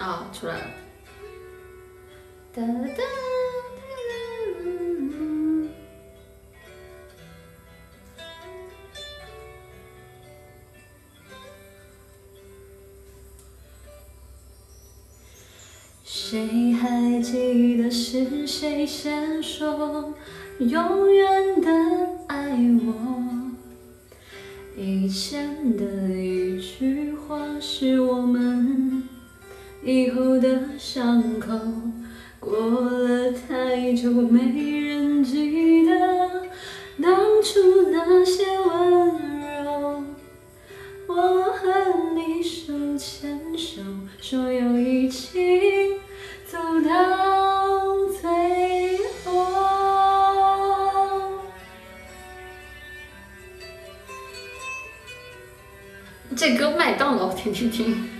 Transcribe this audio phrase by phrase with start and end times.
[0.00, 0.64] 啊，出来了。
[2.54, 3.02] 哒哒哒
[16.02, 20.14] 谁还记得是谁先说
[20.60, 21.68] 永远的
[22.26, 22.56] 爱
[22.86, 23.50] 我？
[24.76, 28.79] 以前的一句话是我们
[29.82, 31.58] 以后的伤口。
[32.38, 34.40] 过了太久，没
[34.88, 35.92] 人记得
[37.02, 39.08] 当初那些温
[39.64, 40.02] 柔。
[41.06, 41.68] 我和
[42.14, 43.82] 你手牵手，
[44.20, 45.98] 说要一起
[46.46, 49.28] 走到最后。
[56.36, 58.19] 这歌麦当劳听听听。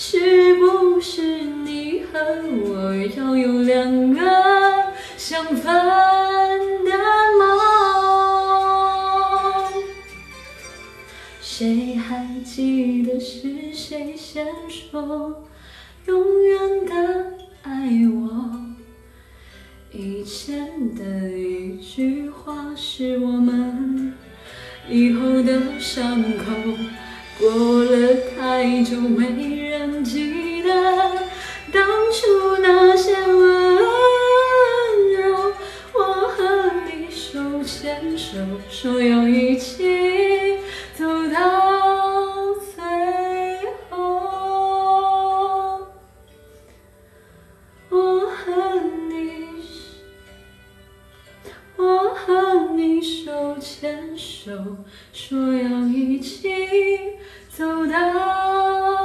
[0.00, 2.20] 是不是你和
[2.62, 4.20] 我要有两个
[5.16, 5.74] 相反
[6.84, 6.92] 的
[7.36, 7.42] 梦？
[11.42, 15.44] 谁还记得是谁先说
[16.06, 17.32] 永远的
[17.62, 18.52] 爱我？
[19.90, 24.14] 以前的一句话是我们
[24.88, 26.54] 以后的伤口。
[27.38, 30.72] 过了太久，没人记得
[31.72, 33.14] 当初那些
[52.78, 54.52] 你手牵手
[55.12, 56.48] 说要一起
[57.50, 58.97] 走到